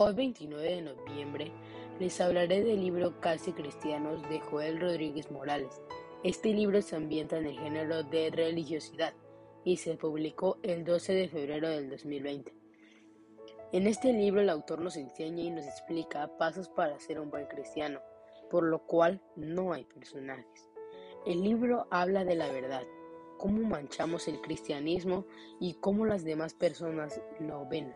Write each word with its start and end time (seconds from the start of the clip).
Hoy 0.00 0.14
29 0.14 0.62
de 0.76 0.82
noviembre 0.82 1.50
les 1.98 2.20
hablaré 2.20 2.62
del 2.62 2.80
libro 2.80 3.18
Casi 3.18 3.50
Cristianos 3.50 4.22
de 4.28 4.38
Joel 4.38 4.80
Rodríguez 4.80 5.32
Morales. 5.32 5.82
Este 6.22 6.52
libro 6.54 6.80
se 6.82 6.94
ambienta 6.94 7.36
en 7.36 7.46
el 7.46 7.58
género 7.58 8.04
de 8.04 8.30
religiosidad 8.30 9.12
y 9.64 9.78
se 9.78 9.96
publicó 9.96 10.58
el 10.62 10.84
12 10.84 11.14
de 11.14 11.28
febrero 11.28 11.68
del 11.68 11.90
2020. 11.90 12.54
En 13.72 13.88
este 13.88 14.12
libro 14.12 14.40
el 14.40 14.50
autor 14.50 14.78
nos 14.78 14.96
enseña 14.96 15.42
y 15.42 15.50
nos 15.50 15.66
explica 15.66 16.30
pasos 16.38 16.68
para 16.68 17.00
ser 17.00 17.18
un 17.18 17.32
buen 17.32 17.46
cristiano, 17.46 17.98
por 18.52 18.62
lo 18.62 18.86
cual 18.86 19.20
no 19.34 19.72
hay 19.72 19.82
personajes. 19.82 20.70
El 21.26 21.42
libro 21.42 21.88
habla 21.90 22.24
de 22.24 22.36
la 22.36 22.46
verdad, 22.52 22.84
cómo 23.36 23.68
manchamos 23.68 24.28
el 24.28 24.40
cristianismo 24.42 25.24
y 25.58 25.74
cómo 25.74 26.06
las 26.06 26.22
demás 26.22 26.54
personas 26.54 27.20
lo 27.40 27.66
ven. 27.66 27.92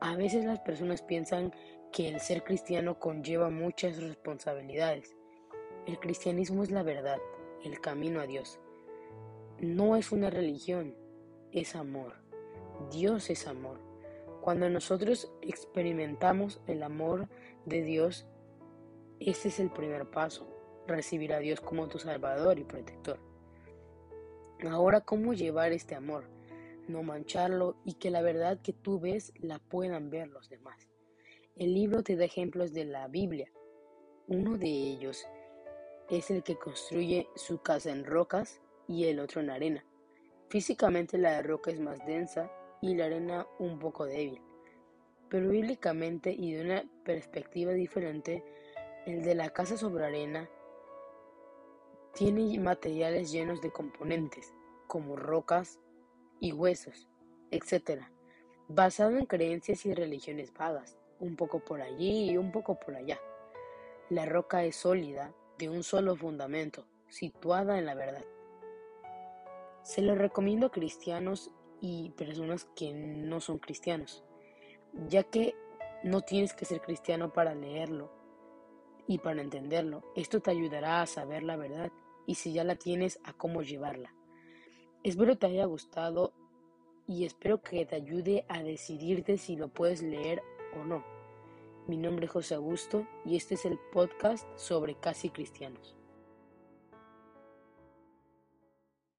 A 0.00 0.14
veces 0.14 0.44
las 0.44 0.60
personas 0.60 1.00
piensan 1.02 1.54
que 1.90 2.08
el 2.08 2.20
ser 2.20 2.44
cristiano 2.44 2.98
conlleva 2.98 3.48
muchas 3.48 4.02
responsabilidades. 4.02 5.16
El 5.86 5.98
cristianismo 5.98 6.62
es 6.62 6.70
la 6.70 6.82
verdad, 6.82 7.18
el 7.64 7.80
camino 7.80 8.20
a 8.20 8.26
Dios. 8.26 8.60
No 9.58 9.96
es 9.96 10.12
una 10.12 10.28
religión, 10.28 10.94
es 11.50 11.74
amor. 11.74 12.14
Dios 12.90 13.30
es 13.30 13.46
amor. 13.46 13.80
Cuando 14.42 14.68
nosotros 14.68 15.32
experimentamos 15.40 16.60
el 16.66 16.82
amor 16.82 17.28
de 17.64 17.82
Dios, 17.82 18.26
ese 19.18 19.48
es 19.48 19.60
el 19.60 19.70
primer 19.70 20.10
paso, 20.10 20.46
recibir 20.86 21.32
a 21.32 21.38
Dios 21.38 21.60
como 21.62 21.88
tu 21.88 21.98
Salvador 21.98 22.58
y 22.58 22.64
protector. 22.64 23.18
Ahora, 24.70 25.00
¿cómo 25.00 25.32
llevar 25.32 25.72
este 25.72 25.94
amor? 25.94 26.35
No 26.88 27.02
mancharlo 27.02 27.76
y 27.84 27.94
que 27.94 28.10
la 28.10 28.22
verdad 28.22 28.60
que 28.60 28.72
tú 28.72 29.00
ves 29.00 29.32
la 29.40 29.58
puedan 29.58 30.10
ver 30.10 30.28
los 30.28 30.48
demás. 30.48 30.88
El 31.56 31.74
libro 31.74 32.02
te 32.02 32.16
da 32.16 32.24
ejemplos 32.24 32.72
de 32.72 32.84
la 32.84 33.08
Biblia. 33.08 33.50
Uno 34.28 34.56
de 34.58 34.68
ellos 34.68 35.26
es 36.10 36.30
el 36.30 36.42
que 36.42 36.56
construye 36.56 37.28
su 37.34 37.58
casa 37.58 37.90
en 37.90 38.04
rocas 38.04 38.60
y 38.86 39.06
el 39.06 39.18
otro 39.18 39.40
en 39.40 39.50
arena. 39.50 39.84
Físicamente 40.48 41.18
la 41.18 41.42
roca 41.42 41.70
es 41.70 41.80
más 41.80 42.04
densa 42.06 42.50
y 42.80 42.94
la 42.94 43.06
arena 43.06 43.46
un 43.58 43.78
poco 43.78 44.04
débil. 44.04 44.40
Pero 45.28 45.48
bíblicamente 45.48 46.30
y 46.32 46.54
de 46.54 46.62
una 46.62 46.84
perspectiva 47.04 47.72
diferente, 47.72 48.44
el 49.06 49.22
de 49.22 49.34
la 49.34 49.50
casa 49.50 49.76
sobre 49.76 50.04
arena 50.04 50.48
tiene 52.14 52.58
materiales 52.60 53.32
llenos 53.32 53.60
de 53.60 53.72
componentes, 53.72 54.54
como 54.86 55.16
rocas 55.16 55.80
y 56.40 56.52
huesos, 56.52 57.08
etc., 57.50 58.02
basado 58.68 59.16
en 59.16 59.26
creencias 59.26 59.86
y 59.86 59.94
religiones 59.94 60.52
vagas, 60.52 60.98
un 61.20 61.36
poco 61.36 61.60
por 61.60 61.80
allí 61.80 62.30
y 62.30 62.36
un 62.36 62.52
poco 62.52 62.78
por 62.78 62.96
allá. 62.96 63.18
La 64.10 64.26
roca 64.26 64.64
es 64.64 64.76
sólida, 64.76 65.32
de 65.58 65.68
un 65.68 65.82
solo 65.82 66.16
fundamento, 66.16 66.86
situada 67.08 67.78
en 67.78 67.86
la 67.86 67.94
verdad. 67.94 68.24
Se 69.82 70.02
lo 70.02 70.14
recomiendo 70.14 70.66
a 70.66 70.72
cristianos 70.72 71.50
y 71.80 72.10
personas 72.10 72.66
que 72.76 72.92
no 72.92 73.40
son 73.40 73.58
cristianos, 73.58 74.24
ya 75.08 75.22
que 75.22 75.54
no 76.02 76.20
tienes 76.20 76.52
que 76.52 76.64
ser 76.64 76.80
cristiano 76.80 77.32
para 77.32 77.54
leerlo 77.54 78.10
y 79.06 79.18
para 79.18 79.40
entenderlo. 79.40 80.02
Esto 80.14 80.40
te 80.40 80.50
ayudará 80.50 81.02
a 81.02 81.06
saber 81.06 81.42
la 81.42 81.56
verdad 81.56 81.90
y 82.26 82.34
si 82.34 82.52
ya 82.52 82.64
la 82.64 82.76
tienes 82.76 83.20
a 83.24 83.32
cómo 83.32 83.62
llevarla. 83.62 84.12
Espero 85.06 85.38
te 85.38 85.46
haya 85.46 85.66
gustado 85.66 86.32
y 87.06 87.26
espero 87.26 87.62
que 87.62 87.86
te 87.86 87.94
ayude 87.94 88.44
a 88.48 88.64
decidirte 88.64 89.38
si 89.38 89.54
lo 89.54 89.68
puedes 89.68 90.02
leer 90.02 90.42
o 90.76 90.84
no. 90.84 91.04
Mi 91.86 91.96
nombre 91.96 92.26
es 92.26 92.32
José 92.32 92.56
Augusto 92.56 93.06
y 93.24 93.36
este 93.36 93.54
es 93.54 93.66
el 93.66 93.78
podcast 93.92 94.44
sobre 94.56 94.96
casi 94.96 95.30
cristianos. 95.30 95.94